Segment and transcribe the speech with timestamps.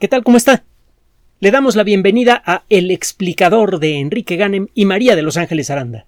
[0.00, 0.24] ¿Qué tal?
[0.24, 0.64] ¿Cómo está?
[1.38, 5.70] Le damos la bienvenida a El explicador de Enrique Ganem y María de Los Ángeles
[5.70, 6.06] Aranda.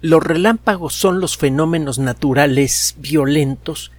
[0.00, 3.90] Los relámpagos son los fenómenos naturales violentos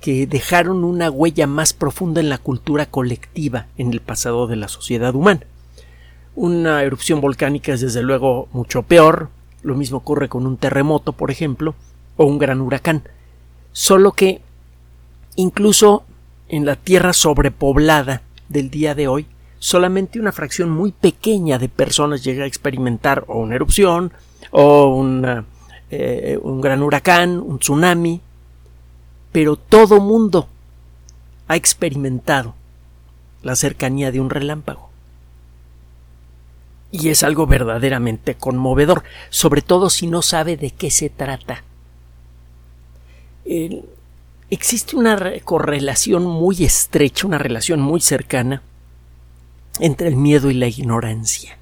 [0.00, 4.68] que dejaron una huella más profunda en la cultura colectiva en el pasado de la
[4.68, 5.42] sociedad humana.
[6.34, 9.28] Una erupción volcánica es desde luego mucho peor,
[9.62, 11.74] lo mismo ocurre con un terremoto, por ejemplo,
[12.16, 13.02] o un gran huracán,
[13.72, 14.40] solo que
[15.36, 16.06] incluso
[16.50, 19.26] en la tierra sobrepoblada del día de hoy,
[19.60, 24.12] solamente una fracción muy pequeña de personas llega a experimentar o una erupción
[24.50, 25.06] o
[25.90, 28.20] eh, un gran huracán, un tsunami,
[29.30, 30.48] pero todo mundo
[31.46, 32.54] ha experimentado
[33.44, 34.90] la cercanía de un relámpago.
[36.90, 41.62] Y es algo verdaderamente conmovedor, sobre todo si no sabe de qué se trata.
[44.50, 48.62] Existe una correlación muy estrecha, una relación muy cercana
[49.78, 51.56] entre el miedo y la ignorancia.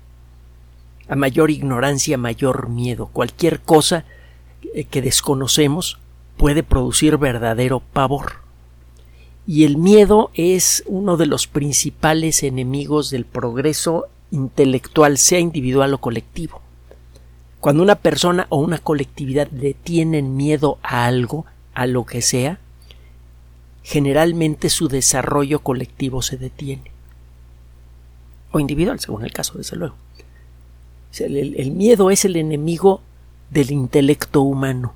[1.09, 3.07] A mayor ignorancia, mayor miedo.
[3.13, 4.05] Cualquier cosa
[4.75, 5.99] eh, que desconocemos
[6.37, 8.41] puede producir verdadero pavor.
[9.47, 15.99] Y el miedo es uno de los principales enemigos del progreso intelectual, sea individual o
[15.99, 16.61] colectivo.
[17.61, 22.61] Cuando una persona o una colectividad le tienen miedo a algo, a lo que sea,
[23.89, 26.93] generalmente su desarrollo colectivo se detiene.
[28.53, 29.95] O individual, según el caso, desde luego.
[31.19, 33.01] El, miedo es el enemigo
[33.49, 34.95] del intelecto humano.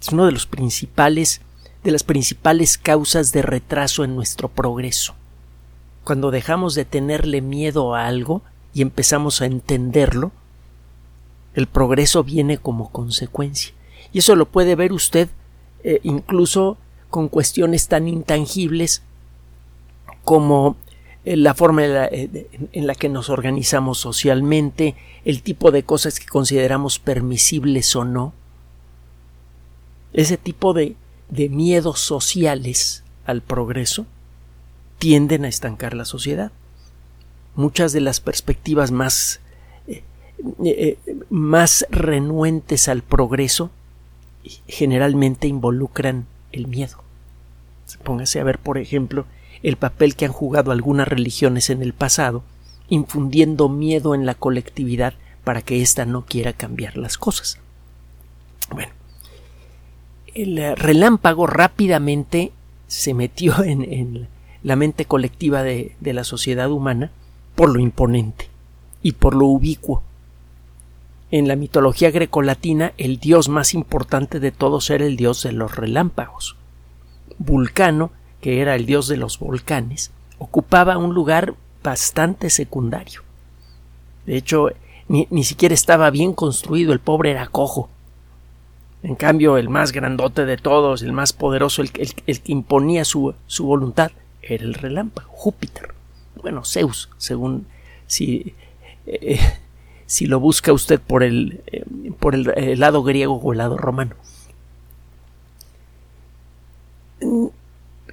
[0.00, 1.40] Es uno de los principales,
[1.82, 5.16] de las principales causas de retraso en nuestro progreso.
[6.04, 8.42] Cuando dejamos de tenerle miedo a algo
[8.72, 10.30] y empezamos a entenderlo,
[11.54, 13.74] el progreso viene como consecuencia.
[14.12, 15.30] Y eso lo puede ver usted
[15.82, 16.78] eh, incluso
[17.14, 19.02] con cuestiones tan intangibles
[20.24, 20.76] como
[21.24, 26.26] eh, la forma eh, en la, que nos organizamos socialmente, el tipo de cosas que
[26.26, 28.32] consideramos permisibles o no.
[30.12, 30.96] Ese tipo de,
[31.28, 34.06] de miedos sociales al progreso
[34.98, 36.50] tienden a estancar la sociedad.
[37.54, 39.38] Muchas de las perspectivas más,
[41.30, 43.70] más renuentes al progreso
[44.66, 47.03] generalmente involucran el miedo.
[48.02, 49.26] Póngase a ver, por ejemplo,
[49.62, 52.42] el papel que han jugado algunas religiones en el pasado,
[52.88, 57.58] infundiendo miedo en la colectividad para que ésta no quiera cambiar las cosas.
[58.70, 58.92] Bueno,
[60.34, 62.52] el eh, relámpago rápidamente
[62.88, 64.28] se metió en,
[64.62, 67.10] la mente colectiva de, de la sociedad humana
[67.54, 68.48] por lo imponente
[69.02, 70.02] y por lo ubicuo.
[71.30, 75.74] En la mitología grecolatina, el dios más importante de todos era el dios de los
[75.74, 76.56] relámpagos.
[77.38, 83.22] Vulcano, que era el dios de los volcanes, ocupaba un lugar bastante secundario.
[84.26, 84.70] De hecho,
[85.08, 87.88] ni, siquiera estaba bien construido, el pobre era cojo.
[89.02, 92.14] En cambio, el más grandote de todos, el más poderoso, el, que
[92.46, 94.12] imponía su, voluntad,
[94.42, 95.94] era el relámpago, Júpiter.
[96.40, 97.66] Bueno, Zeus, según
[98.06, 98.54] si,
[99.06, 99.38] eh,
[100.06, 101.84] si lo busca usted por el, eh,
[102.18, 104.16] por el lado griego o el lado romano.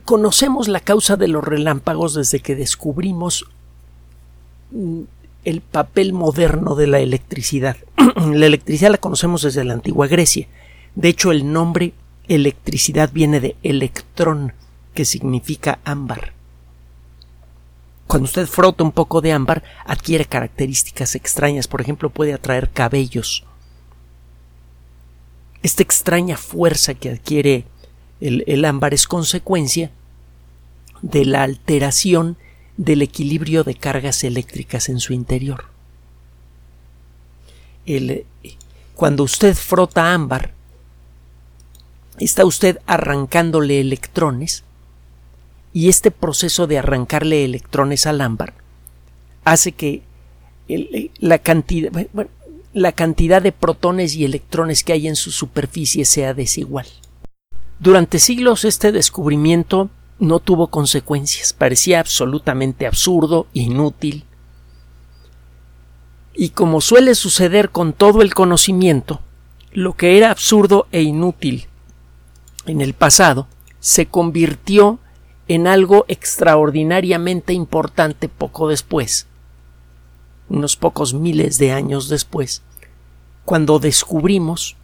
[0.05, 3.45] Conocemos la causa de los relámpagos desde que descubrimos
[4.71, 5.01] mm,
[5.45, 7.77] el papel moderno de la electricidad.
[8.15, 10.47] la electricidad la conocemos desde la antigua Grecia.
[10.95, 11.93] De hecho, el nombre
[12.27, 14.53] electricidad viene de electrón,
[14.93, 16.33] que significa ámbar.
[18.07, 21.67] Cuando usted frota un poco de ámbar, adquiere características extrañas.
[21.67, 23.45] Por ejemplo, puede atraer cabellos.
[25.63, 27.65] Esta extraña fuerza que adquiere
[28.21, 29.91] el, ámbar es consecuencia
[31.01, 32.37] de la alteración
[32.77, 35.65] del equilibrio de cargas eléctricas en su interior.
[38.95, 40.53] cuando usted frota ámbar,
[42.19, 44.63] está usted arrancándole electrones
[45.73, 48.53] y este proceso de arrancarle electrones al ámbar
[49.43, 50.03] hace que
[51.19, 51.91] la, cantidad,
[52.73, 56.87] la cantidad de protones y electrones que hay en su superficie sea desigual.
[57.81, 59.89] Durante siglos este descubrimiento
[60.19, 64.23] no tuvo consecuencias, parecía absolutamente absurdo, inútil.
[66.35, 69.19] Y como suele suceder con todo el conocimiento,
[69.71, 71.69] lo que era absurdo e inútil
[72.67, 73.47] en el pasado
[73.79, 74.99] se convirtió
[75.47, 79.25] en algo extraordinariamente importante poco después,
[80.49, 82.61] unos pocos miles de años después,
[83.43, 84.77] cuando descubrimos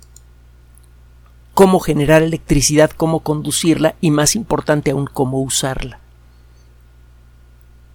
[1.58, 6.00] cómo generar electricidad, cómo conducirla y más importante aún cómo usarla.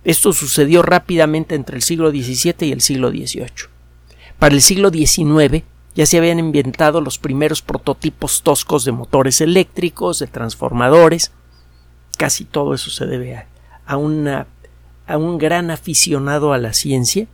[0.02, 3.70] Esto sucedió rápidamente entre el siglo XVII y el siglo XVIII.
[4.40, 5.62] Para el siglo XIX
[5.94, 11.30] ya se habían inventado los primeros prototipos toscos de motores eléctricos, de transformadores.
[12.18, 13.46] Casi todo eso se debe a,
[13.86, 17.28] a, un gran aficionado a la ciencia,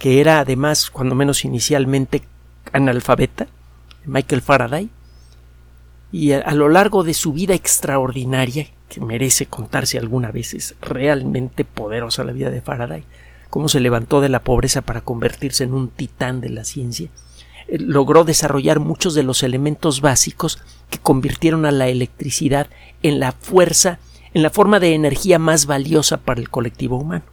[0.00, 2.24] que era además, cuando menos inicialmente,
[2.72, 3.46] analfabeta,
[4.06, 4.90] Michael Faraday,
[6.10, 11.64] y a, lo largo de su vida extraordinaria, que merece contarse alguna vez, es realmente
[11.64, 13.04] poderosa la vida de Faraday,
[13.50, 17.10] cómo se levantó de la pobreza para convertirse en un titán de la ciencia,
[17.68, 20.58] eh, logró desarrollar muchos de los elementos básicos
[20.88, 22.68] que convirtieron a la electricidad
[23.02, 23.98] en la fuerza,
[24.32, 27.24] en la forma de energía más valiosa para el colectivo humano.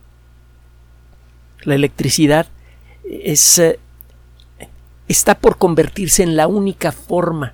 [1.63, 2.47] La electricidad
[3.09, 3.79] es, eh,
[5.07, 7.53] está por convertirse en la única forma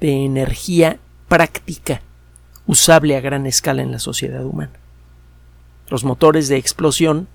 [0.00, 0.98] de energía
[1.28, 2.02] práctica
[2.66, 4.72] usable a gran escala en la sociedad humana.
[5.88, 7.28] Los motores de explosión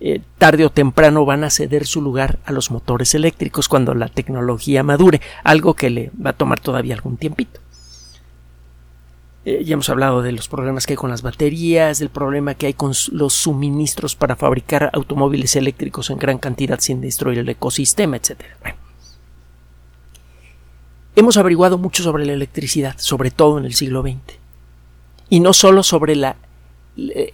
[0.00, 4.08] eh, tarde o temprano van a ceder su lugar a los motores eléctricos cuando la
[4.08, 7.60] tecnología madure, algo que le va a tomar todavía algún tiempito.
[9.46, 12.66] Eh, ya hemos hablado de los problemas que hay con las baterías, del problema que
[12.66, 18.16] hay con los suministros para fabricar automóviles eléctricos en gran cantidad sin destruir el ecosistema,
[18.16, 18.40] etc.
[21.16, 24.18] Hemos averiguado mucho sobre la electricidad, sobre todo en el siglo XX.
[25.30, 26.36] Y no solo sobre la,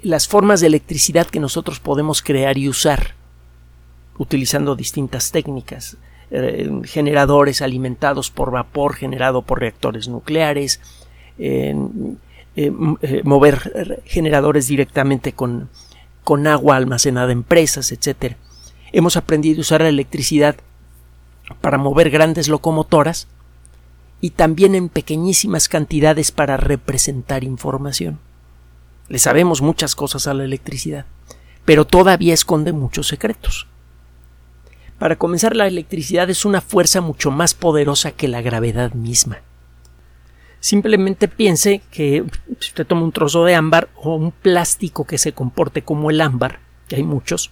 [0.03, 3.15] las formas de electricidad que nosotros podemos crear y usar,
[4.19, 5.97] utilizando distintas técnicas,
[6.31, 10.81] eh, generadores alimentados por vapor generado por reactores nucleares,
[11.39, 11.75] eh,
[12.57, 12.71] eh,
[13.25, 15.71] mover generadores directamente con,
[16.23, 18.37] con agua almacenada en presas, etc.
[18.93, 20.57] Hemos aprendido a usar la electricidad
[21.63, 23.27] para mover grandes locomotoras
[24.21, 28.19] y también en pequeñísimas cantidades para representar información.
[29.09, 31.07] Le sabemos muchas cosas a la electricidad,
[31.65, 33.67] pero todavía esconde muchos secretos.
[34.99, 39.39] Para comenzar, la electricidad es una fuerza mucho más poderosa que la gravedad misma.
[40.61, 42.23] Simplemente piense que
[42.59, 46.21] si usted toma un trozo de ámbar o un plástico que se comporte como el
[46.21, 47.51] ámbar, que hay muchos,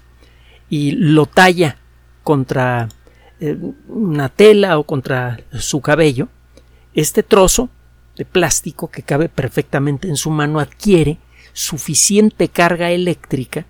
[0.68, 1.78] y lo talla
[2.22, 2.90] contra
[3.40, 3.56] eh,
[3.88, 6.28] una tela o contra su cabello,
[6.94, 7.68] este trozo
[8.16, 11.18] de plástico que cabe perfectamente en su mano adquiere
[11.52, 13.66] suficiente carga eléctrica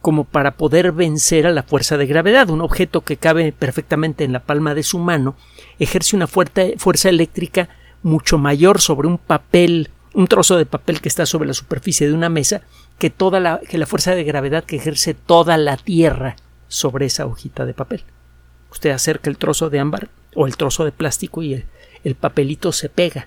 [0.00, 2.48] como para poder vencer a la fuerza de gravedad.
[2.50, 5.34] Un objeto que cabe perfectamente en la palma de su mano
[5.80, 7.68] ejerce una fuerza eléctrica
[8.04, 12.14] mucho mayor sobre un papel, un trozo de papel que está sobre la superficie de
[12.14, 12.62] una mesa,
[13.00, 16.36] que toda la, que la fuerza de gravedad que ejerce toda la Tierra
[16.68, 18.04] sobre esa hojita de papel.
[18.70, 21.64] Usted acerca el trozo de ámbar o el trozo de plástico y
[22.06, 23.26] el papelito se pega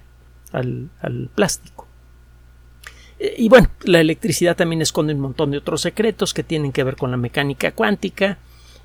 [0.54, 0.90] al,
[1.36, 1.86] plástico.
[3.20, 6.86] Eh, y bueno, la electricidad también esconde un montón de otros secretos que tienen que
[6.86, 8.38] ver con la mecánica cuántica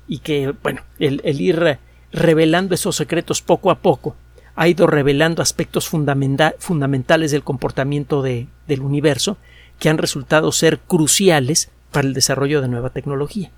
[0.05, 1.79] y que, bueno, el, ir
[2.11, 4.17] revelando esos secretos poco a poco
[4.55, 9.37] ha ido revelando aspectos fundamentales del comportamiento del universo
[9.79, 13.49] que han resultado ser cruciales para el desarrollo de nueva tecnología.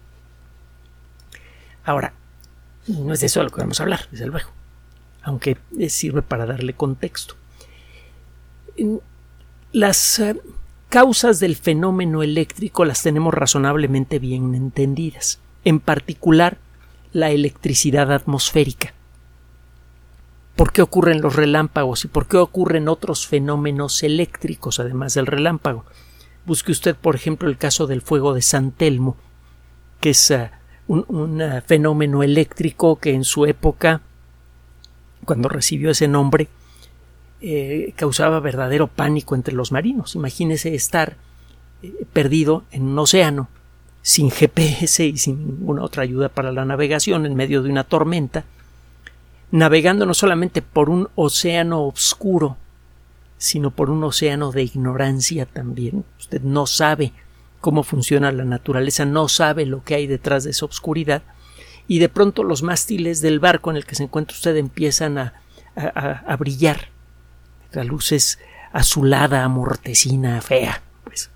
[1.84, 2.14] Ahora,
[2.86, 4.57] no es de eso de lo que vamos a hablar, desde luego
[5.28, 5.58] aunque
[5.90, 7.36] sirve para darle contexto.
[9.74, 10.40] Las eh,
[10.88, 16.60] causas del fenómeno eléctrico las tenemos razonablemente bien entendidas, en particular
[17.12, 18.94] la electricidad atmosférica.
[20.56, 25.84] ¿Por qué ocurren los relámpagos y por qué ocurren otros fenómenos eléctricos además del relámpago?
[26.46, 29.18] Busque usted, por ejemplo, el caso del fuego de San Telmo,
[30.00, 30.52] que es eh,
[30.88, 34.04] un, eh, fenómeno eléctrico que en su época
[35.26, 36.48] cuando recibió ese nombre,
[37.42, 40.16] eh, causaba verdadero pánico entre los marinos.
[40.16, 41.18] Imagínese estar
[41.84, 43.50] eh, perdido en un océano,
[44.02, 48.46] sin GPS y sin ninguna otra ayuda para la navegación, en medio de una tormenta,
[49.52, 52.58] navegando no solamente por un océano oscuro,
[53.38, 56.06] sino por un océano de ignorancia también.
[56.20, 57.14] Usted no sabe
[57.60, 61.22] cómo funciona la naturaleza, no sabe lo que hay detrás de esa oscuridad,
[61.88, 65.34] y de pronto los mástiles del barco en el que se encuentra usted empiezan a,
[65.76, 66.90] a, brillar.
[67.72, 68.40] La luz es
[68.72, 70.82] azulada, mortecina, fea.
[71.04, 71.30] Pues.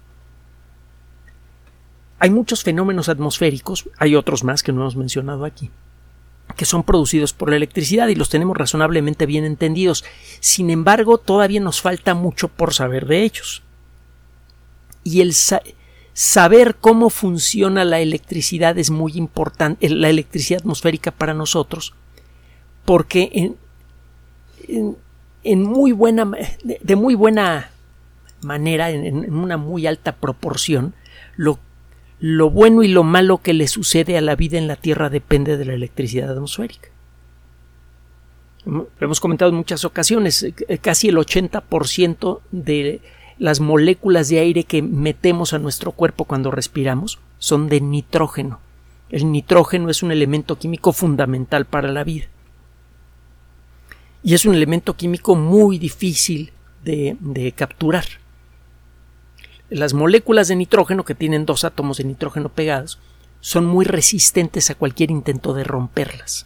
[2.19, 5.71] Hay muchos fenómenos atmosféricos, hay otros más que no hemos mencionado aquí,
[6.55, 10.03] que son producidos por la electricidad y los tenemos razonablemente bien entendidos.
[10.39, 13.63] Sin embargo, todavía nos falta mucho por saber de ellos.
[15.03, 15.33] Y el,
[16.13, 21.93] saber cómo funciona la electricidad es muy importante, la electricidad atmosférica para nosotros,
[22.85, 23.53] porque
[25.43, 26.29] en, muy buena,
[26.63, 27.71] de, muy buena
[28.41, 30.93] manera, en, una muy alta proporción,
[31.35, 31.59] lo,
[32.19, 35.57] lo bueno y lo malo que le sucede a la vida en la Tierra depende
[35.57, 36.89] de la electricidad atmosférica.
[38.65, 43.01] Lo hemos comentado en muchas ocasiones, eh, casi el 80% de
[43.41, 48.59] las moléculas de aire que metemos a nuestro cuerpo cuando respiramos son de nitrógeno.
[49.09, 52.25] El nitrógeno es un elemento químico fundamental para la vida.
[54.21, 56.51] Y es un elemento químico muy difícil
[56.83, 58.05] de, de capturar.
[59.71, 62.99] Las moléculas de nitrógeno, que tienen dos átomos de nitrógeno pegados,
[63.39, 66.45] son muy resistentes a cualquier intento de romperlas.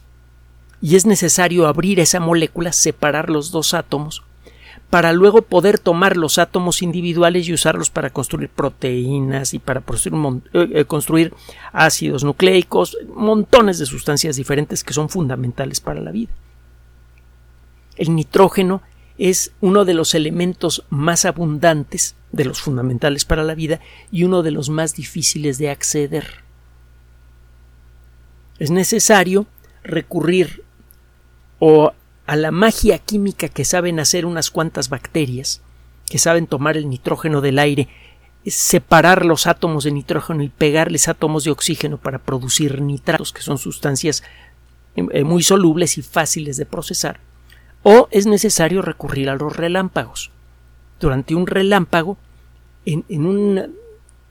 [0.80, 4.22] Y es necesario abrir esa molécula, separar los dos átomos,
[4.90, 10.42] para luego poder tomar los átomos individuales y usarlos para construir proteínas y para construir,
[10.52, 11.34] eh, eh, construir,
[11.72, 16.32] ácidos nucleicos, montones de sustancias diferentes que son fundamentales para la vida.
[17.96, 18.82] El nitrógeno
[19.18, 23.80] es uno de los elementos más abundantes, de los fundamentales para la vida,
[24.12, 26.44] y uno de los más difíciles de acceder.
[28.58, 29.46] Es necesario
[29.82, 30.62] recurrir
[31.58, 31.92] o
[32.26, 35.62] a la magia química que saben hacer unas cuantas bacterias,
[36.06, 37.88] que saben tomar el nitrógeno del aire,
[38.46, 43.58] separar los átomos de nitrógeno y pegarles átomos de oxígeno para producir nitratos, que son
[43.58, 44.22] sustancias
[44.94, 47.20] eh, muy solubles y fáciles de procesar,
[47.82, 50.30] o es necesario recurrir a los relámpagos.
[51.00, 52.16] Durante un relámpago,
[52.84, 53.74] en, en un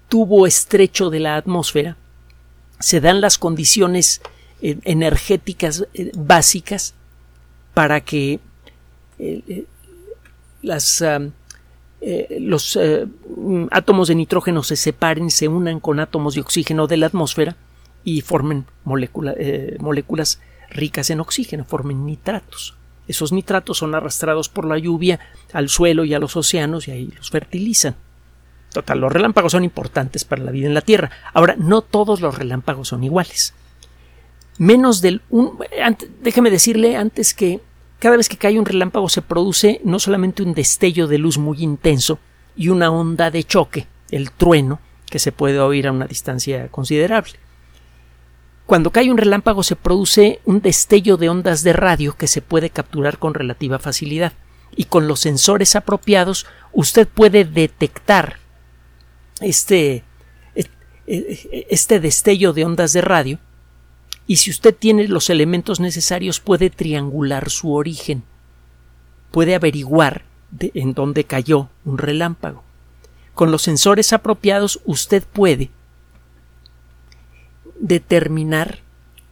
[0.10, 1.98] tubo estrecho de la atmósfera,
[2.80, 4.22] se dan las condiciones
[4.62, 6.94] eh, energéticas eh, básicas
[7.76, 8.40] para que
[9.20, 9.66] eh, eh,
[10.64, 12.80] las, eh, los
[13.70, 17.56] átomos de nitrógeno se separen, se unan con átomos de oxígeno de la atmósfera
[18.04, 20.40] y formen moléculas
[20.72, 22.76] ricas en oxígeno, formen nitratos.
[23.08, 25.20] Esos nitratos son arrastrados por la lluvia
[25.54, 27.96] al suelo y a los océanos y ahí los fertilizan.
[28.72, 31.12] Total, los relámpagos son importantes para la vida en la Tierra.
[31.34, 33.54] Ahora, no todos los relámpagos son iguales
[34.58, 35.60] menos del un,
[36.22, 37.60] déjeme decirle antes que
[38.00, 41.64] cada vez que cae un relámpago se produce no solamente un destello de luz muy
[41.64, 42.20] intenso
[42.56, 47.34] y una onda de choque, el trueno, que se puede oír a una distancia considerable.
[48.66, 52.70] Cuando cae un relámpago se produce un destello de ondas de radio que se puede
[52.70, 54.34] capturar con relativa facilidad
[54.76, 58.38] y con los sensores apropiados usted puede detectar
[59.40, 60.04] este,
[61.06, 63.40] este destello de ondas de radio
[64.28, 68.24] y si usted tiene los elementos necesarios puede triangular su origen,
[69.32, 70.24] puede averiguar
[70.60, 72.64] en dónde cayó un relámpago.
[73.34, 75.70] Con los sensores apropiados usted puede
[77.80, 78.80] determinar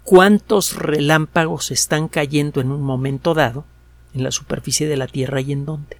[0.03, 3.65] cuántos relámpagos están cayendo en un momento dado
[4.13, 5.97] en la superficie de la Tierra y en dónde.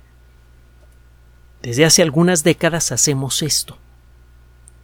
[1.61, 3.77] Desde hace algunas décadas hacemos esto.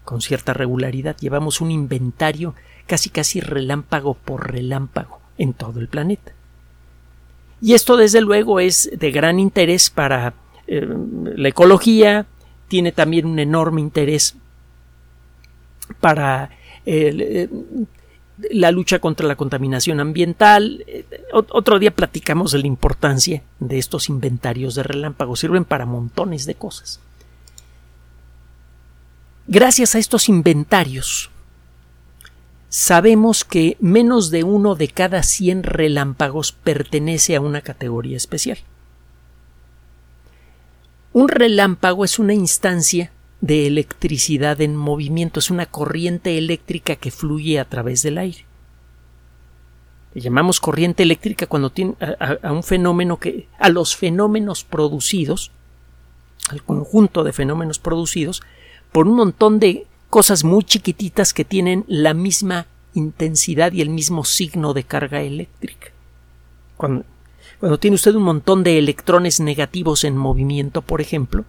[0.06, 2.56] Con cierta regularidad llevamos un inventario
[2.90, 6.34] casi casi relámpago por relámpago en todo el planeta.
[7.62, 10.34] Y esto desde luego es de gran interés para
[10.68, 10.88] eh,
[11.36, 12.26] la ecología,
[12.68, 14.36] tiene también un enorme interés
[16.00, 16.50] para
[16.86, 17.48] eh,
[18.52, 20.86] la lucha contra la contaminación ambiental.
[21.32, 25.42] Otro día platicamos de la importancia de estos inventarios de relámpagos.
[25.42, 27.02] Sirven para montones de cosas.
[29.48, 31.32] Gracias a estos inventarios,
[32.70, 38.60] sabemos que menos de uno de cada 100 relámpagos pertenece a una categoría especial.
[41.12, 43.12] Un relámpago es una instancia
[43.42, 48.46] de electricidad en movimiento, es una corriente eléctrica que fluye a través del aire.
[50.14, 55.52] Le llamamos corriente eléctrica cuando tiene a, un fenómeno que a los fenómenos producidos,
[56.50, 58.42] al conjunto de fenómenos producidos
[58.92, 64.26] por un montón de cosas muy chiquititas que tienen la misma intensidad y el mismo
[64.26, 65.90] signo de carga eléctrica.
[66.78, 67.06] Cuando,
[67.80, 71.46] tiene usted un montón de electrones negativos en movimiento, por ejemplo,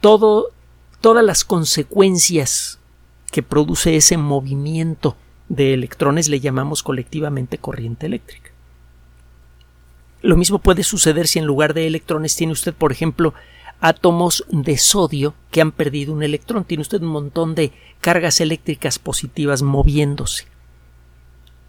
[0.00, 2.78] todas las consecuencias
[3.30, 5.16] que produce ese movimiento
[5.48, 8.50] de electrones le llamamos colectivamente corriente eléctrica.
[10.22, 13.34] Lo mismo puede suceder si en lugar de electrones tiene usted, por ejemplo,
[13.80, 16.64] átomos de sodio que han perdido un electrón.
[16.64, 20.46] Tiene usted un montón de cargas eléctricas positivas moviéndose.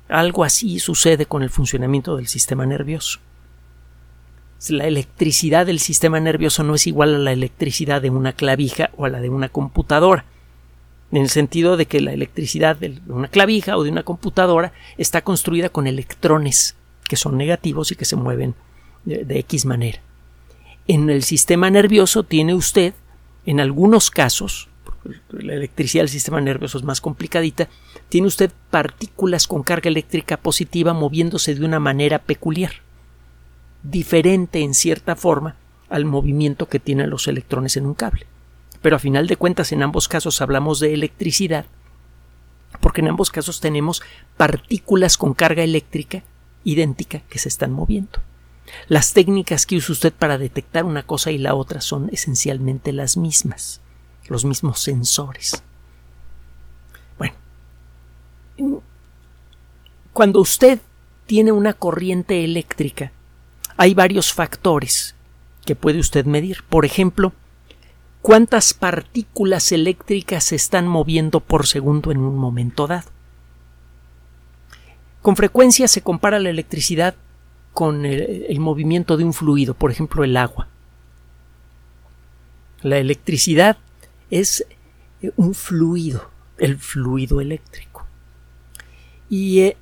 [0.07, 3.19] Algo así sucede con el funcionamiento del sistema nervioso.
[4.69, 9.05] La electricidad del sistema nervioso no es igual a la electricidad de una clavija o
[9.05, 10.25] a la de una computadora,
[11.11, 15.21] en el sentido de que la electricidad de una clavija o de una computadora está
[15.21, 16.75] construida con electrones
[17.07, 18.55] que son negativos y que se mueven
[19.03, 20.01] de, de X manera
[20.87, 22.93] en el sistema nervioso tiene usted,
[23.45, 24.69] en algunos casos,
[25.31, 27.67] la electricidad del sistema nervioso es más complicadita,
[28.09, 32.73] tiene usted partículas con carga eléctrica positiva moviéndose de una manera peculiar,
[33.83, 35.55] diferente en cierta forma
[35.89, 38.25] al movimiento que tienen los electrones en un cable.
[38.81, 41.65] Pero a final de cuentas, en ambos casos hablamos de electricidad,
[42.81, 44.03] porque en ambos casos tenemos
[44.37, 46.23] partículas con carga eléctrica
[46.63, 48.19] idéntica que se están moviendo.
[48.87, 53.17] Las técnicas que usa usted para detectar una cosa y la otra son esencialmente las
[53.17, 53.81] mismas,
[54.27, 55.63] los mismos sensores.
[57.17, 57.35] Bueno,
[60.13, 60.79] cuando usted
[61.25, 63.11] tiene una corriente eléctrica,
[63.77, 65.15] hay varios factores
[65.65, 66.63] que puede usted medir.
[66.69, 67.33] Por ejemplo,
[68.21, 73.09] cuántas partículas eléctricas se están moviendo por segundo en un momento dado.
[75.21, 77.15] Con frecuencia se compara la electricidad
[77.75, 80.69] con el, movimiento de un fluido, por ejemplo el agua.
[82.81, 83.77] La electricidad
[84.31, 84.65] es
[85.21, 88.05] eh, un fluido, el fluido eléctrico.
[89.29, 89.77] Y eh,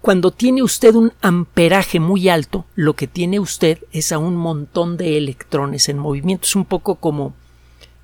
[0.00, 4.96] cuando tiene usted un amperaje muy alto, lo que tiene usted es a un montón
[4.96, 6.46] de electrones en movimiento.
[6.46, 7.34] Es un poco como,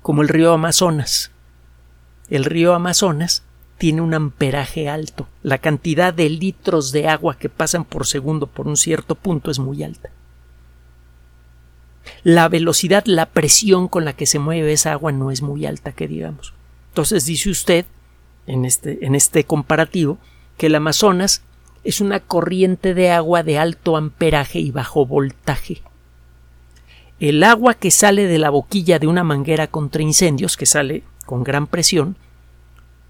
[0.03, 1.31] como el río Amazonas.
[2.29, 3.41] El río Amazonas
[3.77, 5.27] tiene un amperaje alto.
[5.43, 9.59] La cantidad de litros de agua que pasan por segundo por un cierto punto es
[9.59, 10.09] muy alta.
[12.23, 15.91] La velocidad, la presión con la que se mueve esa agua no es muy alta,
[15.91, 16.53] que digamos.
[16.89, 17.85] Entonces dice usted,
[18.47, 20.17] en este, en este comparativo,
[20.57, 21.41] que el Amazonas
[21.83, 25.81] es una corriente de agua de alto amperaje y bajo voltaje.
[27.19, 31.43] El agua que sale de la boquilla de una manguera contra incendios, que sale con
[31.43, 32.17] gran presión,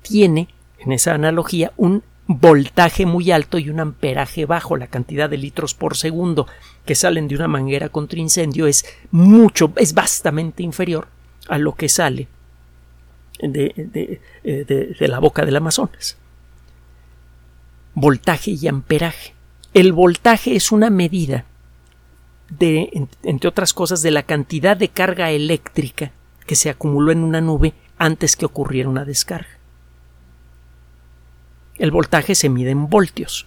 [0.01, 0.48] tiene
[0.79, 4.77] en esa analogía, un voltaje muy alto y un amperaje bajo.
[4.77, 6.48] La cantidad de litros por segundo
[6.86, 11.08] que salen de una manguera contra incendio es mucho, es vastamente inferior
[11.48, 12.27] a lo que sale
[13.39, 16.17] de, de la boca del Amazonas.
[17.93, 19.34] Voltaje y amperaje.
[19.73, 21.45] El voltaje es una medida
[22.49, 26.12] de, entre otras cosas, de la cantidad de carga eléctrica
[26.45, 29.49] que se acumuló en una nube antes que ocurriera una descarga.
[31.77, 33.45] El voltaje se mide en voltios,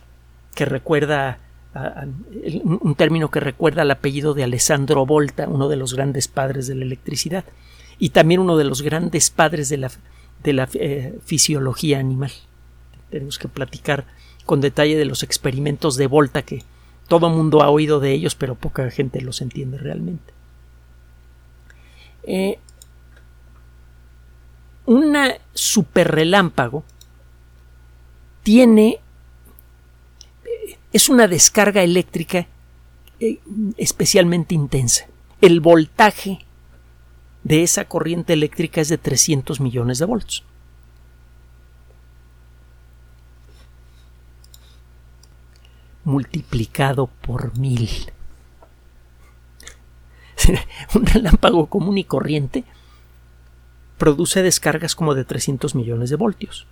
[0.54, 1.38] que recuerda
[2.64, 6.74] un término que recuerda al apellido de Alessandro Volta, uno de los grandes padres de
[6.74, 7.44] la electricidad,
[7.98, 9.90] y también uno de los grandes padres de la,
[10.42, 12.32] de la eh, fisiología animal.
[13.10, 14.06] Tenemos que platicar
[14.44, 16.62] con detalle de los experimentos de Volta que
[17.06, 20.32] todo mundo ha oído de ellos, pero poca gente los entiende realmente.
[22.24, 22.58] Eh,
[24.86, 25.16] un
[25.54, 26.84] superrelámpago
[28.48, 28.98] tiene
[30.90, 32.46] es una descarga eléctrica
[33.20, 33.40] eh,
[33.76, 35.06] especialmente intensa.
[35.42, 36.46] El voltaje
[37.44, 40.44] de esa corriente eléctrica es de 300 millones de volts.
[46.04, 47.90] multiplicado por mil.
[50.94, 52.64] Un relámpago común y corriente
[53.98, 56.66] produce descargas como de 300 millones de voltios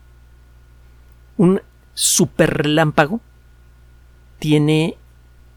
[1.36, 1.60] un
[1.94, 3.20] superrelámpago
[4.38, 4.96] tiene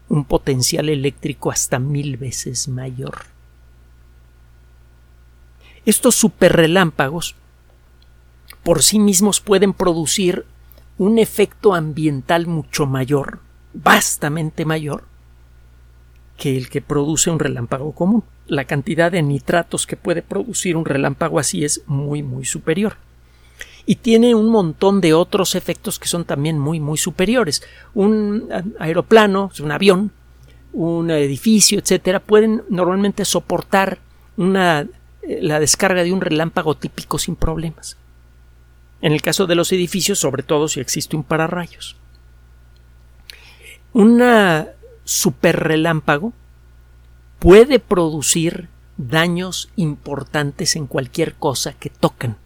[0.08, 3.24] un potencial eléctrico hasta mil veces mayor.
[5.86, 7.36] Estos superrelámpagos
[8.62, 10.44] por sí mismos pueden producir
[10.98, 13.40] un efecto ambiental mucho mayor,
[13.72, 15.04] vastamente mayor,
[16.36, 18.24] que el que produce un relámpago común.
[18.46, 22.96] La cantidad de nitratos que puede producir un relámpago así es muy, muy superior
[23.90, 27.60] y tiene un montón de otros efectos que son también muy muy superiores.
[27.92, 28.48] Un
[28.78, 30.12] aeroplano, un avión,
[30.72, 33.98] un edificio, etcétera, pueden normalmente soportar
[34.36, 34.82] una,
[35.22, 37.96] eh, la descarga de un relámpago típico sin problemas.
[39.02, 41.96] En el caso de los edificios, sobre todo si existe un pararrayos.
[43.92, 44.22] Un
[45.02, 46.32] superrelámpago
[47.40, 52.36] puede producir daños importantes en cualquier cosa que tocan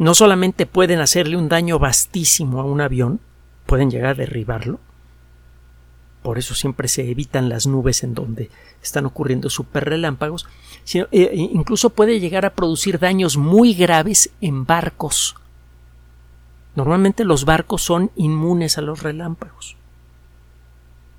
[0.00, 3.20] no solamente pueden hacerle un daño vastísimo a un avión,
[3.66, 4.80] pueden llegar a derribarlo.
[6.22, 8.50] Por eso siempre se evitan las nubes en donde
[8.82, 10.46] están ocurriendo superrelámpagos,
[10.84, 15.36] sino eh, incluso puede llegar a producir daños muy graves en barcos.
[16.76, 19.76] Normalmente los barcos son inmunes a los relámpagos.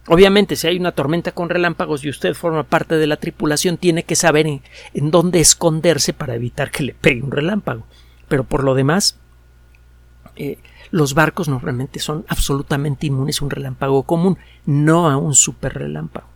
[0.07, 4.01] Obviamente, si hay una tormenta con relámpagos y usted forma parte de la tripulación, tiene
[4.01, 7.85] que saber en dónde esconderse para evitar que le pegue un relámpago
[8.31, 9.17] pero por lo demás,
[10.37, 10.57] eh,
[10.89, 16.27] los barcos normalmente son absolutamente inmunes a un relámpago común, no a un super relámpago.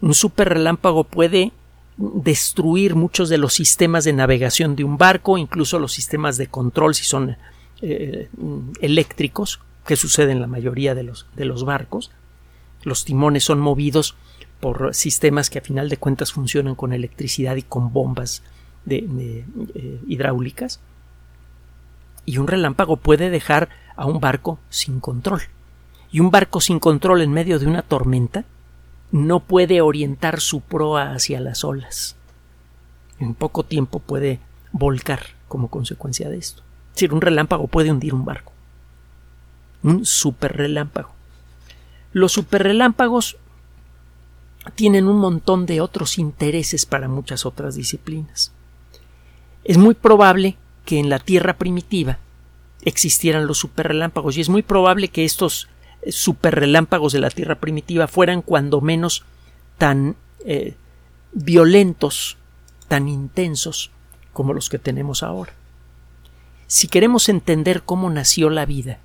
[0.00, 1.50] Un super relámpago puede
[1.96, 6.94] destruir muchos de los sistemas de navegación de un barco, incluso los sistemas de control
[6.94, 7.36] si son
[7.82, 8.28] eh,
[8.80, 12.12] eléctricos, que sucede en la mayoría de los, de los barcos.
[12.84, 14.14] Los timones son movidos
[14.60, 18.44] por sistemas que a final de cuentas funcionan con electricidad y con bombas
[18.84, 19.44] de,
[19.74, 20.80] eh, hidráulicas.
[22.24, 25.42] Y un relámpago puede dejar a un barco sin control.
[26.10, 28.44] Y un barco sin control en medio de una tormenta
[29.10, 32.16] no puede orientar su proa hacia las olas.
[33.18, 34.40] En poco tiempo puede
[34.72, 36.62] volcar como consecuencia de esto.
[36.88, 38.52] Es decir, un relámpago puede hundir un barco.
[39.82, 41.10] Un superrelámpago.
[42.12, 43.36] Los superrelámpagos
[44.74, 48.52] tienen un montón de otros intereses para muchas otras disciplinas.
[49.64, 52.18] Es muy probable que en la Tierra primitiva
[52.82, 55.68] existieran los superrelámpagos y es muy probable que estos
[56.08, 59.24] superrelámpagos de la Tierra primitiva fueran cuando menos
[59.78, 60.74] tan eh,
[61.32, 62.36] violentos,
[62.88, 63.90] tan intensos
[64.32, 65.52] como los que tenemos ahora.
[66.66, 68.98] Si queremos entender cómo nació la vida,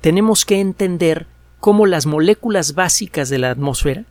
[0.00, 1.26] tenemos que entender
[1.58, 4.04] cómo las moléculas básicas de la atmósfera,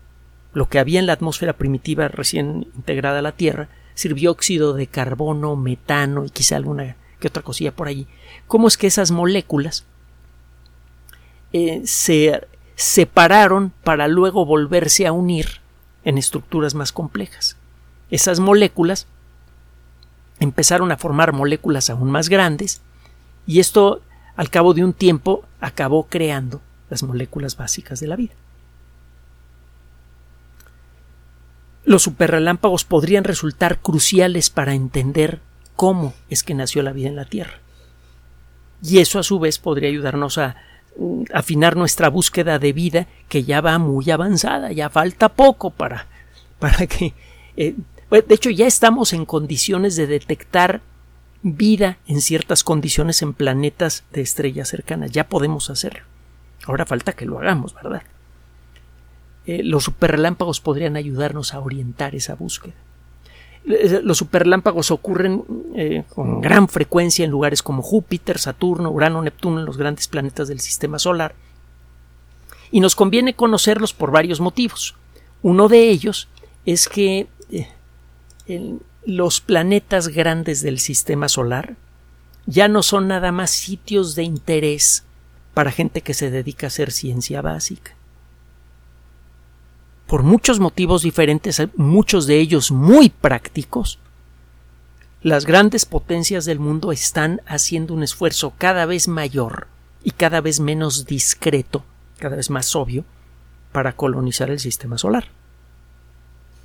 [0.54, 3.70] lo que había en la atmósfera primitiva recién integrada a la Tierra,
[4.00, 8.08] sirvió óxido de carbono, metano y quizá alguna que otra cosilla por allí,
[8.48, 9.84] cómo es que esas moléculas
[11.52, 15.60] eh, se separaron para luego volverse a unir
[16.06, 17.58] en estructuras más complejas.
[18.10, 19.06] Esas moléculas
[20.40, 22.80] empezaron a formar moléculas aún más grandes
[23.46, 24.02] y esto
[24.38, 28.34] al cabo de un tiempo acabó creando las moléculas básicas de la vida.
[31.90, 35.40] Los superrelámpagos podrían resultar cruciales para entender
[35.76, 37.62] cómo es que nació la vida en la Tierra.
[38.84, 40.56] Y eso a su vez podría ayudarnos a
[41.00, 46.06] mm, afinar nuestra búsqueda de vida que ya va muy avanzada, ya falta poco para,
[46.60, 47.16] para que...
[47.58, 47.74] Eh,
[48.12, 50.82] de hecho, ya estamos en condiciones de detectar
[51.42, 55.10] vida en ciertas condiciones en planetas de estrellas cercanas.
[55.10, 56.02] Ya podemos hacerlo.
[56.68, 58.04] Ahora falta que lo hagamos, ¿verdad?
[59.46, 62.76] Eh, los superrelámpagos podrían ayudarnos a orientar esa búsqueda.
[63.66, 65.44] Eh, los superrelámpagos ocurren
[65.76, 70.48] eh, con gran frecuencia en lugares como Júpiter, Saturno, Urano, Neptuno, en los grandes planetas
[70.48, 71.36] del sistema solar.
[72.72, 74.96] Y nos conviene conocerlos por varios motivos.
[75.42, 76.28] Uno de ellos
[76.66, 77.28] es que
[79.06, 81.76] los planetas grandes del sistema solar
[82.46, 85.06] ya no son nada más sitios de interés
[85.54, 87.96] para gente que se dedica a hacer ciencia básica
[90.10, 94.00] por muchos motivos diferentes, muchos de ellos muy prácticos,
[95.22, 99.68] las grandes potencias del mundo están haciendo un esfuerzo cada vez mayor
[100.04, 101.84] y cada vez menos discreto,
[102.18, 103.06] cada vez más obvio,
[103.72, 105.28] para colonizar el sistema solar.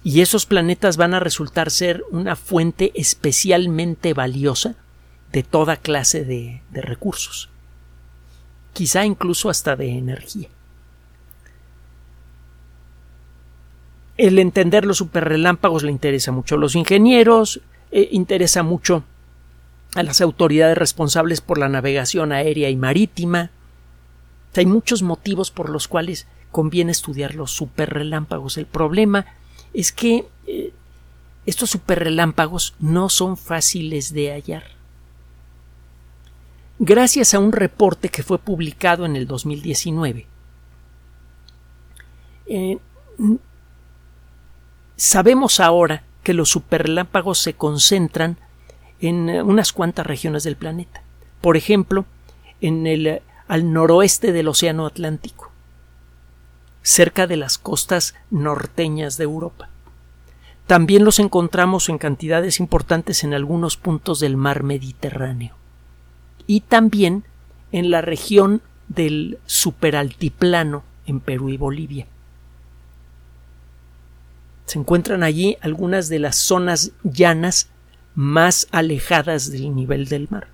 [0.03, 4.75] Y esos planetas van a resultar ser una fuente especialmente valiosa
[5.33, 7.51] de toda clase de, de recursos,
[8.73, 10.49] quizá incluso hasta de energía.
[14.17, 19.05] El entender los superrelámpagos le interesa mucho a los ingenieros, eh, interesa mucho
[19.95, 23.51] a las autoridades responsables por la navegación aérea y marítima.
[24.57, 28.57] hay muchos motivos por los cuales conviene estudiar los superrelámpagos.
[28.57, 29.27] El problema
[29.73, 30.73] es que eh,
[31.47, 34.65] estos superrelámpagos no son fáciles de hallar.
[36.79, 40.27] Gracias a un reporte que fue publicado en el 2019,
[42.47, 42.79] eh,
[44.97, 48.39] Sabemos ahora que los superrelámpagos se concentran
[49.01, 51.03] en eh, unas cuantas regiones del planeta.
[51.41, 52.07] Por ejemplo,
[52.61, 55.51] en el, eh, al noroeste del Océano Atlántico,
[56.83, 59.69] cerca de las costas norteñas de Europa.
[60.67, 65.55] También los encontramos en cantidades importantes en algunos puntos del mar Mediterráneo.
[66.47, 67.25] Y también
[67.73, 72.07] en la región del superaltiplano en Perú y Bolivia.
[74.67, 77.69] Se encuentran allí algunas de las zonas llanas
[78.15, 80.49] más alejadas del nivel del mar,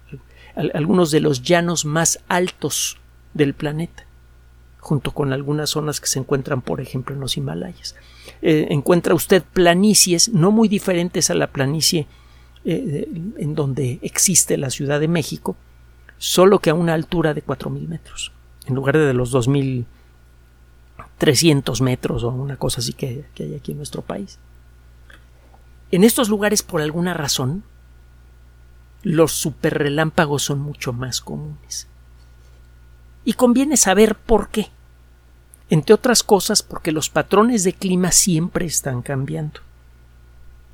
[0.74, 2.98] algunos de los llanos más altos
[3.34, 4.06] del planeta,
[4.78, 7.94] junto con algunas zonas que se encuentran, por ejemplo, en los Himalayas.
[8.42, 12.06] Eh, encuentra usted planicies no muy diferentes a la planicie
[12.64, 15.56] eh, en donde existe la Ciudad de México,
[16.18, 18.32] solo que a una altura de 4.000 metros,
[18.66, 19.84] en lugar de los 2.000
[21.20, 24.38] 300 metros o una cosa así que, hay aquí en nuestro país.
[25.90, 27.62] En estos lugares, por alguna razón,
[29.02, 31.88] los superrelámpagos son mucho más comunes.
[33.26, 34.70] Y conviene saber por qué.
[35.68, 39.60] Entre otras cosas, porque los patrones de clima siempre están cambiando.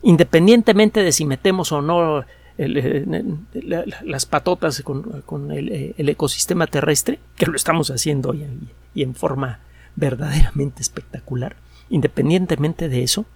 [0.02, 2.24] Independientemente de si metemos o no
[2.56, 8.46] las patotas con, el, ecosistema terrestre, que lo estamos haciendo hoy
[8.94, 9.65] y en forma
[9.96, 11.56] verdaderamente espectacular,
[11.90, 13.26] independientemente de eso,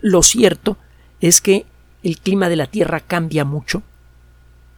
[0.00, 0.76] lo cierto
[1.20, 1.66] es que
[2.02, 3.82] el clima de la Tierra cambia mucho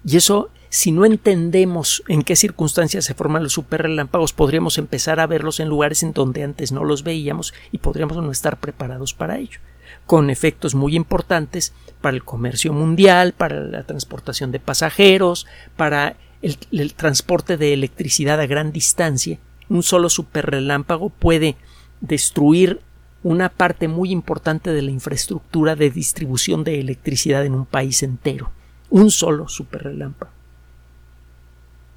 [0.05, 5.27] y eso si no entendemos en qué circunstancias se forman los superrelámpagos, podríamos empezar a
[5.27, 9.39] verlos en lugares en donde antes no los veíamos y podríamos no estar preparados para
[9.39, 9.59] ello,
[10.07, 16.57] con efectos muy importantes para el comercio mundial, para la transportación de pasajeros, para el,
[16.71, 19.41] el transporte de electricidad a gran distancia.
[19.71, 21.57] Un solo superrelámpago puede
[22.03, 22.83] destruir
[23.23, 28.51] una parte muy importante de la infraestructura de distribución de electricidad en un país entero.
[28.91, 30.33] Un solo superrelámpago.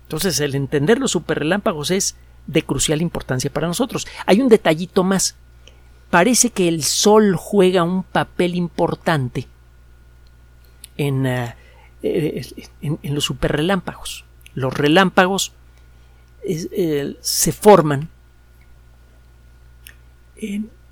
[0.03, 2.15] Entonces, el entender los superrelámpagos es
[2.47, 4.07] de crucial importancia para nosotros.
[4.25, 5.35] Hay un detallito más.
[6.09, 9.47] Parece que el Sol juega un papel importante
[10.97, 11.55] en, eh,
[12.03, 12.45] eh,
[12.81, 14.25] en, los superrelámpagos.
[14.53, 15.53] Los relámpagos
[16.45, 18.09] eh, se forman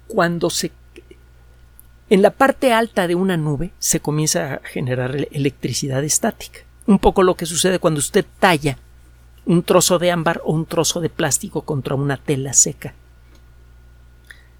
[0.07, 0.71] cuando se
[2.09, 6.59] en la parte alta de una nube se comienza a generar electricidad estática.
[6.85, 8.77] Un poco lo que sucede cuando usted talla
[9.45, 12.93] un trozo de ámbar o un trozo de plástico contra una tela seca.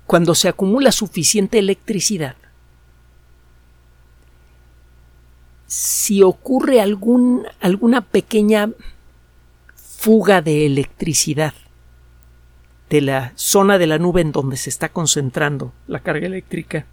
[0.06, 2.36] Cuando se acumula suficiente electricidad,
[5.68, 8.70] si ocurre algún, alguna pequeña
[10.02, 11.54] fuga de electricidad
[12.90, 16.88] de la zona de la nube en donde se está concentrando la carga eléctrica.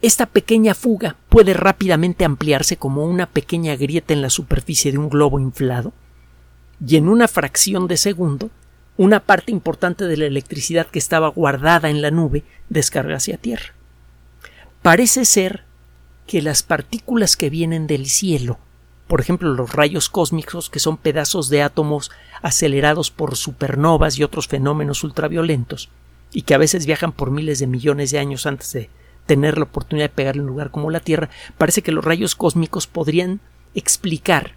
[0.00, 5.08] Esta pequeña fuga puede rápidamente ampliarse como una pequeña grieta en la superficie de un
[5.08, 5.92] globo inflado
[6.84, 8.50] y en una fracción de segundo
[8.96, 13.72] una parte importante de la electricidad que estaba guardada en la nube descarga hacia tierra.
[14.82, 15.62] Parece ser
[16.26, 18.58] que las partículas que vienen del cielo
[19.12, 24.48] por ejemplo los rayos cósmicos, que son pedazos de átomos acelerados por supernovas y otros
[24.48, 25.90] fenómenos ultraviolentos,
[26.32, 28.88] y que a veces viajan por miles de millones de años antes de
[29.26, 32.34] tener la oportunidad de pegar en un lugar como la Tierra, parece que los rayos
[32.34, 33.40] cósmicos podrían
[33.74, 34.52] explicar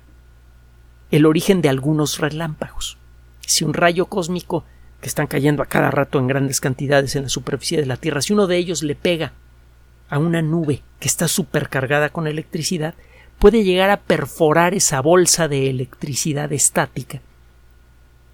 [1.11, 2.97] el origen de algunos relámpagos.
[3.45, 4.63] Si un rayo cósmico
[5.01, 8.21] que están cayendo a cada rato en grandes cantidades en la superficie de la Tierra,
[8.21, 9.33] si uno de ellos le pega
[10.09, 12.95] a una nube que está supercargada con electricidad,
[13.39, 17.21] puede llegar a perforar esa bolsa de electricidad estática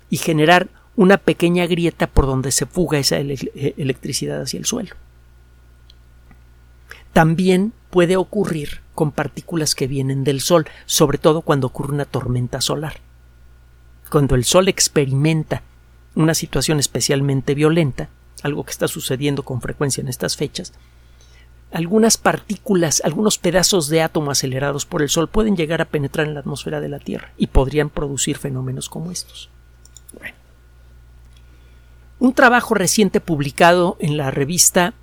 [0.09, 4.95] y generar una pequeña grieta por donde se fuga esa eh, electricidad hacia el suelo.
[7.13, 12.61] También puede ocurrir con partículas que vienen del Sol, sobre todo cuando ocurre una tormenta
[12.61, 13.01] solar.
[14.09, 15.63] Cuando el Sol experimenta
[16.15, 18.09] una situación especialmente violenta,
[18.43, 20.73] algo que está sucediendo con frecuencia en estas fechas,
[21.71, 26.33] algunas partículas, algunos pedazos de átomo acelerados por el Sol pueden llegar a penetrar en
[26.33, 29.49] la atmósfera de la Tierra y podrían producir fenómenos como estos.
[32.19, 34.93] Un trabajo reciente publicado en la revista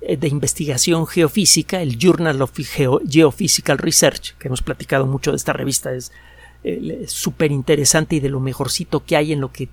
[0.00, 2.52] eh, de investigación geofísica, el Journal of
[3.08, 6.10] Geophysical Research, que hemos platicado mucho de esta revista, es
[6.64, 9.68] eh, súper interesante y de lo mejorcito que hay en lo que,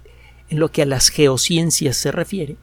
[0.49, 2.57] en lo que a las geociencias se refiere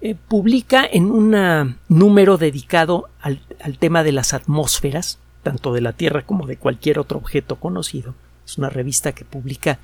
[0.00, 3.40] eh, publica en un número dedicado al,
[3.78, 8.14] tema de las atmósferas, tanto de la Tierra como de cualquier otro objeto conocido.
[8.44, 9.78] Es una revista que publica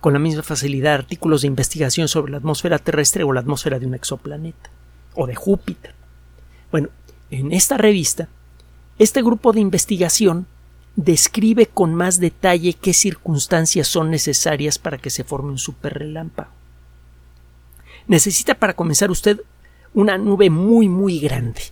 [0.00, 3.86] con la misma facilidad artículos de investigación sobre la atmósfera terrestre o la atmósfera de
[3.86, 4.70] un exoplaneta
[5.14, 5.94] o de Júpiter.
[6.70, 6.88] Bueno,
[7.30, 8.28] en esta revista,
[8.98, 10.46] este grupo de investigación
[10.94, 16.50] describe con más detalle qué circunstancias son necesarias para que se forme un superrelámpago.
[18.06, 19.40] Necesita para comenzar usted
[19.96, 21.62] una nube muy muy grande.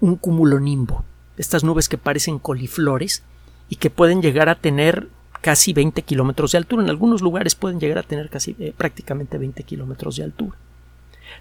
[0.00, 1.04] Un cumulonimbo.
[1.36, 3.22] Estas nubes que parecen coliflores
[3.68, 5.08] y que pueden llegar a tener
[5.40, 6.82] casi 20 kilómetros de altura.
[6.82, 10.58] En algunos lugares pueden llegar a tener casi eh, prácticamente 20 kilómetros de altura.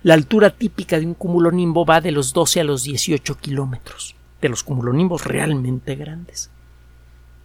[0.03, 4.15] La altura típica de un cumulonimbo va de los 12 a los 18 kilómetros.
[4.41, 6.51] De los cumulonimbos realmente grandes.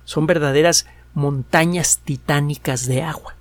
[0.05, 3.37] Son verdaderas montañas titánicas de agua.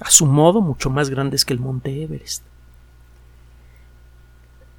[0.00, 2.49] A su modo, mucho más grandes que el monte Everest.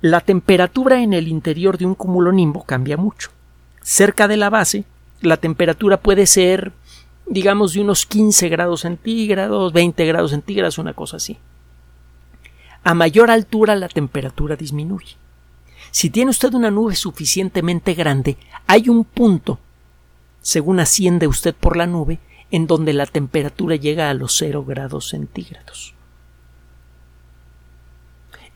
[0.01, 3.29] La temperatura en el interior de un cumulonimbo cambia mucho.
[3.83, 4.83] Cerca de la base,
[5.21, 6.73] la temperatura puede ser,
[7.27, 11.37] digamos, de unos 15 grados centígrados, 20 grados centígrados, una cosa así.
[12.83, 15.17] A mayor altura la temperatura disminuye.
[15.91, 19.59] Si tiene usted una nube suficientemente grande, hay un punto,
[20.41, 22.17] según asciende usted por la nube,
[22.49, 25.93] en donde la temperatura llega a los 0 grados centígrados.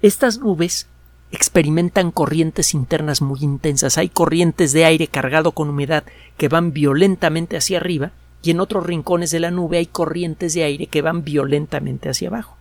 [0.01, 0.87] Estas nubes
[1.31, 3.97] experimentan corrientes internas muy intensas.
[3.97, 6.03] Hay corrientes de aire cargado con humedad
[6.37, 8.11] que van violentamente hacia arriba
[8.41, 12.27] y en otros rincones de la nube hay corrientes de aire que van violentamente hacia
[12.27, 12.55] abajo.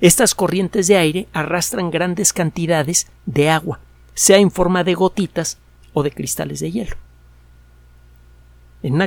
[0.00, 3.80] Estas corrientes de aire arrastran grandes cantidades de agua,
[4.14, 5.58] sea en forma de gotitas
[5.92, 6.96] o de cristales de hielo.
[8.82, 8.98] En,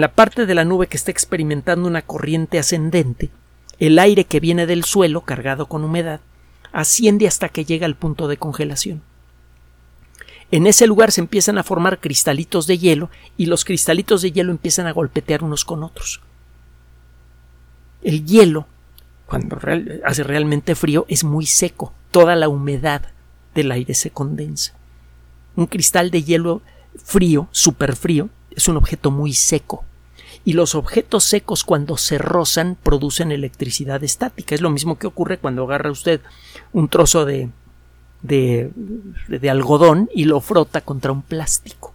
[0.00, 3.30] la parte de la nube que está experimentando una corriente ascendente,
[3.78, 6.20] el aire que viene del suelo cargado con humedad
[6.80, 9.02] asciende hasta que llega al punto de congelación.
[10.50, 14.52] En ese lugar se empiezan a formar cristalitos de hielo y los cristalitos de hielo
[14.52, 16.20] empiezan a golpetear unos con otros.
[18.02, 18.66] El hielo,
[19.26, 19.58] cuando
[20.04, 21.92] hace realmente frío, es muy seco.
[22.12, 23.02] Toda la humedad
[23.54, 24.74] del aire se condensa.
[25.56, 26.62] Un cristal de hielo
[27.02, 29.84] frío, súper frío, es un objeto muy seco.
[30.48, 34.54] Y los objetos secos cuando se rozan producen electricidad estática.
[34.54, 36.22] Es lo mismo que ocurre cuando agarra usted
[36.72, 37.50] un trozo de,
[38.22, 38.70] de,
[39.28, 41.92] de algodón y lo frota contra un plástico.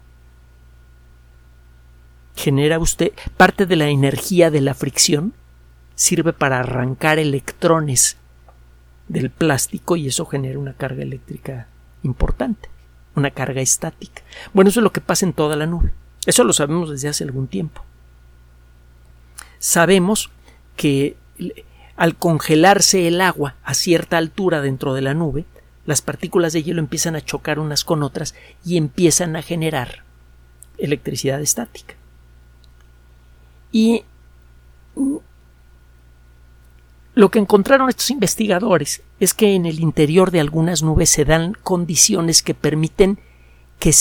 [2.35, 5.33] Genera usted parte de la energía de la fricción
[5.95, 8.17] sirve para arrancar electrones
[9.07, 11.69] del plástico y eso genera una carga eléctrica
[12.03, 12.69] importante,
[13.15, 14.21] una carga estática.
[14.53, 15.91] Bueno, eso es lo que pasa en toda la nube.
[16.27, 17.83] Eso lo sabemos desde hace algún tiempo.
[19.63, 20.29] Sabemos
[20.75, 21.15] que
[21.95, 25.45] al congelarse el agua a cierta altura dentro de la nube,
[25.85, 30.03] las partículas de hielo empiezan a chocar unas con otras y empiezan a generar
[30.77, 31.95] electricidad estática.
[33.71, 34.03] Y
[37.15, 41.53] lo que encontraron estos investigadores es que en el interior de algunas nubes se dan
[41.53, 43.17] condiciones que permiten
[43.79, 43.93] que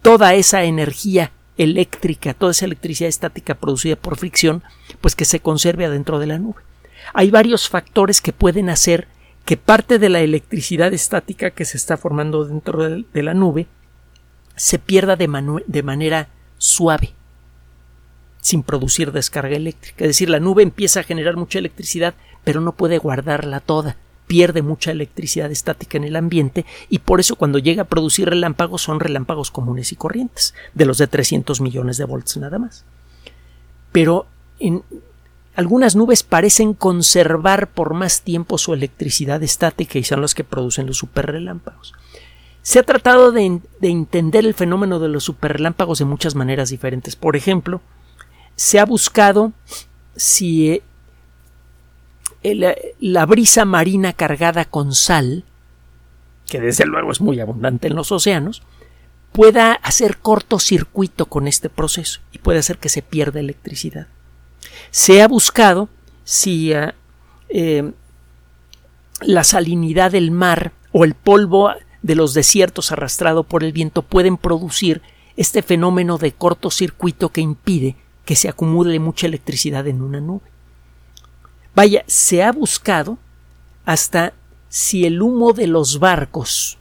[0.00, 4.62] toda esa energía eléctrica, toda esa electricidad estática producida por fricción,
[5.00, 6.62] pues que se conserve adentro de la nube.
[7.12, 9.08] Hay varios factores que pueden hacer
[9.44, 13.66] que parte de la electricidad estática que se está formando dentro de la nube
[14.56, 15.28] se pierda de,
[15.66, 17.12] de manera suave,
[18.40, 20.04] sin producir descarga eléctrica.
[20.04, 23.96] Es decir, la nube empieza a generar mucha electricidad, pero no puede guardarla toda
[24.28, 28.82] pierde mucha electricidad estática en el ambiente y por eso cuando llega a producir relámpagos
[28.82, 32.84] son relámpagos comunes y corrientes, de los de 300 millones de volts nada más.
[33.90, 34.26] Pero
[34.60, 34.84] en
[35.56, 40.86] algunas nubes parecen conservar por más tiempo su electricidad estática y son las que producen
[40.86, 41.94] los superrelámpagos.
[42.62, 47.16] Se ha tratado de, de entender el fenómeno de los superrelámpagos de muchas maneras diferentes.
[47.16, 47.80] Por ejemplo,
[48.56, 49.52] se ha buscado
[50.16, 50.82] si
[52.42, 55.44] la brisa marina cargada con sal,
[56.46, 58.62] que desde luego es muy abundante en los océanos,
[59.32, 64.06] pueda hacer cortocircuito con este proceso y puede hacer que se pierda electricidad.
[64.90, 65.88] Se ha buscado
[66.24, 66.92] si eh,
[67.48, 67.92] eh,
[69.20, 71.70] la salinidad del mar o el polvo
[72.02, 75.02] de los desiertos arrastrado por el viento pueden producir
[75.36, 80.42] este fenómeno de cortocircuito que impide que se acumule mucha electricidad en una nube.
[81.78, 83.18] Vaya, se ha buscado
[83.84, 84.32] hasta
[84.68, 86.76] si el humo de los barcos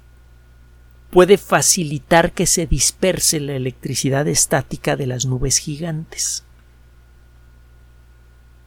[1.11, 6.45] puede facilitar que se disperse la electricidad estática de las nubes gigantes.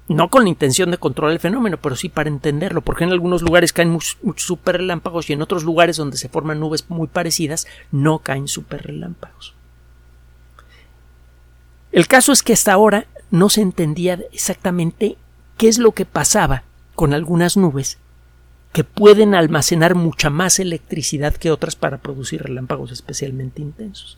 [0.07, 3.43] No con la intención de controlar el fenómeno, pero sí para entenderlo, porque en algunos
[3.43, 8.21] lugares caen muchos, superrelámpagos y en otros lugares donde se forman nubes muy parecidas no
[8.21, 9.57] caen superrelámpagos.
[11.91, 15.19] El caso es que hasta ahora no se entendía exactamente
[15.61, 16.63] qué es lo que pasaba
[16.95, 17.99] con algunas nubes
[18.73, 24.17] que pueden almacenar mucha más electricidad que otras para producir relámpagos especialmente intensos.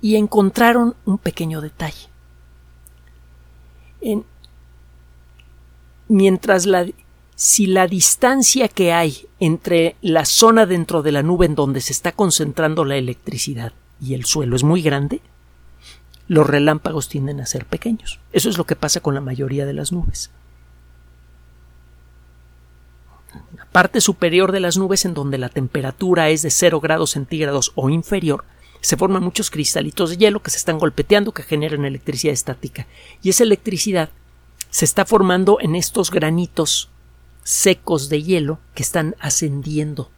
[0.00, 2.08] Y encontraron un pequeño detalle.
[6.08, 6.86] mientras la,
[7.34, 11.92] si la distancia que hay entre la zona dentro de la nube en donde se
[11.92, 15.20] está concentrando la electricidad y el suelo es muy grande,
[16.28, 18.20] los relámpagos tienden a ser pequeños.
[18.32, 20.30] Eso es lo que pasa con la mayoría de las nubes.
[23.56, 27.72] La parte superior de las nubes, en donde la temperatura es de 0 grados centígrados
[27.74, 28.44] o inferior,
[28.80, 32.86] se forman muchos cristalitos de hielo que se están golpeteando que generan electricidad estática.
[33.22, 34.10] Y esa electricidad
[34.70, 36.90] se está formando en estos granitos
[37.42, 40.10] secos de hielo que están ascendiendo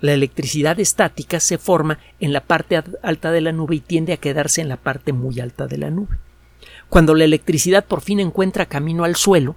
[0.00, 4.18] la electricidad estática se forma en la parte alta de la nube y tiende a
[4.18, 6.18] quedarse en la parte muy alta de la nube.
[6.88, 9.56] Cuando la electricidad por fin encuentra camino al suelo,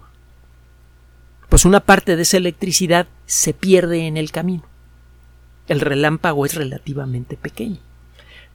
[1.48, 4.64] pues una parte de esa electricidad se pierde en el camino.
[5.68, 7.78] El relámpago es relativamente pequeño.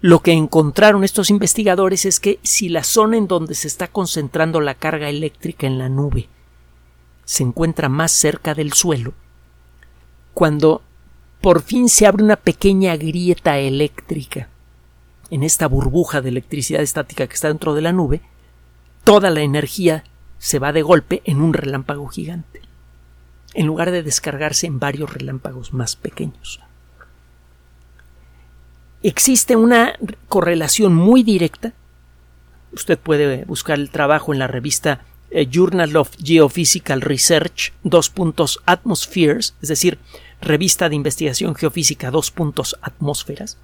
[0.02, 4.62] Lo que encontraron estos investigadores es que si la zona en donde se está concentrando
[4.62, 6.28] la carga eléctrica en la nube
[7.26, 9.14] se encuentra más cerca del suelo,
[10.34, 10.82] cuando
[11.42, 14.50] por fin se abre una pequeña grieta eléctrica
[15.30, 18.22] en esta burbuja de electricidad estática que está dentro de la nube,
[19.04, 20.04] toda la energía
[20.40, 22.62] se va de golpe en un relámpago gigante,
[23.54, 26.62] en lugar de descargarse en varios relámpagos más pequeños.
[29.04, 29.94] Existe una
[30.28, 31.74] correlación muy directa.
[32.72, 38.60] Usted puede buscar el trabajo en la revista eh, Journal of Geophysical Research, dos puntos
[38.66, 40.00] atmospheres, es decir,
[40.42, 42.34] revista de investigación geofísica, dos
[42.82, 43.58] atmósferas.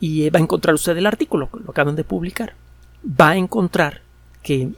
[0.00, 2.54] Y eh, va a encontrar usted el artículo, lo acaban de publicar.
[3.04, 4.02] Va a encontrar
[4.42, 4.72] que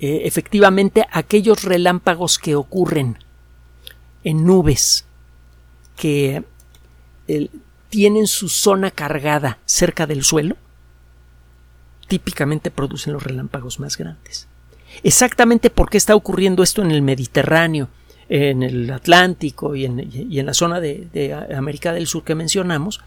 [0.00, 3.18] eh, efectivamente aquellos relámpagos que ocurren
[4.24, 5.06] en nubes
[5.96, 6.44] que
[7.90, 10.56] tienen su zona cargada cerca del suelo,
[12.06, 14.48] típicamente producen los relámpagos más grandes.
[15.02, 17.88] Exactamente por qué está ocurriendo esto en el Mediterráneo,
[18.28, 23.00] en el Atlántico y en, la zona de, América del Sur que mencionamos,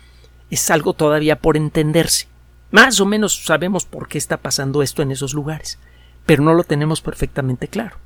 [0.50, 2.28] es algo todavía por entenderse.
[2.72, 5.78] Más o menos sabemos por qué está pasando esto en esos lugares,
[6.26, 7.98] pero no lo tenemos perfectamente claro.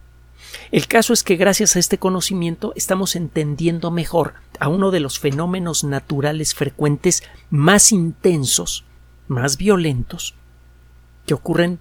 [0.71, 5.19] El caso es que gracias a este conocimiento estamos entendiendo mejor a uno de los
[5.19, 8.83] fenómenos naturales frecuentes más intensos,
[9.27, 10.33] más violentos,
[11.25, 11.79] que ocurren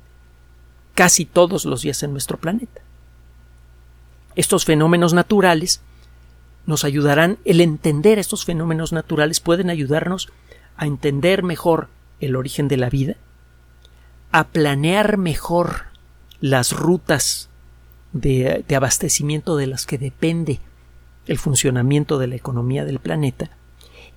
[0.95, 2.84] casi todos los días en nuestro planeta.
[4.37, 5.81] Estos fenómenos naturales
[6.67, 10.31] nos ayudarán, el entender estos fenómenos naturales pueden ayudarnos
[10.77, 11.89] a entender mejor
[12.21, 13.17] el origen de la vida,
[14.33, 15.85] a planear mejor
[16.41, 17.49] las rutas
[18.13, 20.61] de, de, abastecimiento de las que depende
[21.27, 23.51] el funcionamiento de la economía del planeta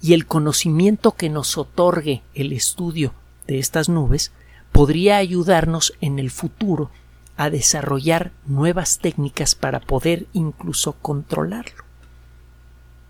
[0.01, 3.13] y el conocimiento que nos otorgue el estudio
[3.47, 4.31] de estas nubes
[4.71, 6.91] podría ayudarnos en el futuro
[7.37, 11.83] a desarrollar nuevas técnicas para poder incluso controlarlo.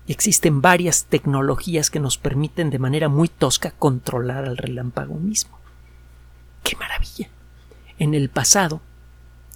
[0.06, 5.58] Existen varias tecnologías que nos permiten de manera muy tosca controlar al relámpago mismo.
[6.62, 7.28] ¡Qué maravilla!
[7.98, 8.80] En el pasado,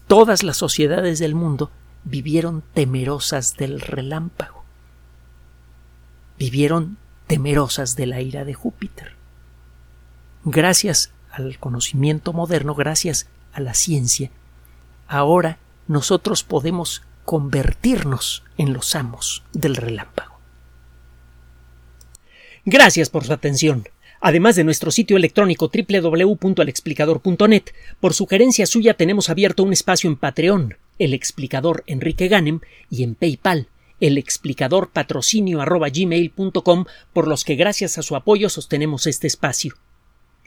[0.07, 1.71] todas las sociedades del mundo
[2.05, 4.65] vivieron temerosas del relámpago.
[6.39, 6.97] Vivieron
[7.27, 9.17] temerosas de la ira de Júpiter.
[10.45, 14.31] Gracias al conocimiento moderno, gracias a la ciencia,
[15.13, 15.59] ahora
[15.89, 20.39] nosotros podemos convertirnos en los amos del relámpago.
[22.65, 23.89] Gracias por su atención.
[24.21, 27.65] Además de nuestro sitio electrónico www.alexplicador.net,
[27.99, 33.17] por sugerencia suya tenemos abierto un espacio en Patreon, el explicador Enrique Ganem, y en
[33.17, 33.67] PayPal,
[33.99, 35.61] el explicador patrocinio
[37.13, 39.75] por los que gracias a su apoyo sostenemos este espacio.